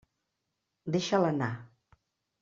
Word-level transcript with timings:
Deixa-la 0.95 1.29
anar. 1.33 1.51